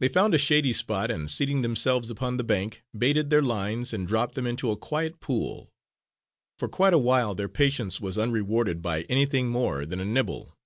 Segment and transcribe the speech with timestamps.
[0.00, 4.04] They found a shady spot, and seating themselves upon the bank, baited their lines, and
[4.04, 5.70] dropped them into a quiet pool.
[6.58, 10.56] For quite a while their patience was unrewarded by anything more than a nibble.